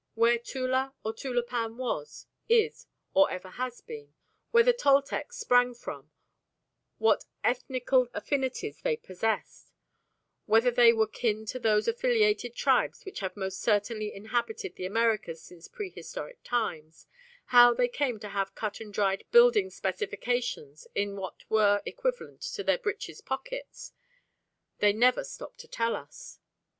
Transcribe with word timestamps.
Where 0.15 0.39
Tula 0.39 0.95
or 1.05 1.13
Tulapan 1.13 1.77
was, 1.77 2.25
is, 2.49 2.87
or 3.13 3.29
ever 3.29 3.49
has 3.49 3.81
been: 3.81 4.15
where 4.49 4.63
the 4.63 4.73
Toltecs 4.73 5.37
sprang 5.37 5.75
from; 5.75 6.09
what 6.97 7.25
ethnical 7.43 8.07
affinities 8.15 8.81
they 8.81 8.95
possessed; 8.97 9.71
whether 10.47 10.71
they 10.71 10.91
were 10.91 11.05
kin 11.05 11.45
to 11.45 11.59
those 11.59 11.87
affiliated 11.87 12.55
tribes 12.55 13.05
which 13.05 13.19
have 13.19 13.37
most 13.37 13.61
certainly 13.61 14.11
inhabited 14.11 14.73
the 14.75 14.87
Americas 14.87 15.43
since 15.43 15.67
prehistoric 15.67 16.39
times; 16.43 17.05
how 17.53 17.71
they 17.71 17.87
came 17.87 18.19
to 18.21 18.29
have 18.29 18.55
cut 18.55 18.79
and 18.81 18.91
dried 18.95 19.23
building 19.29 19.69
specifications 19.69 20.87
in 20.95 21.15
what 21.15 21.47
were 21.47 21.83
equivalent 21.85 22.41
to 22.41 22.63
their 22.63 22.79
breeches' 22.79 23.21
pockets, 23.21 23.93
they 24.79 24.93
never 24.93 25.23
stop 25.23 25.57
to 25.57 25.67
tell 25.67 25.95
us. 25.95 26.39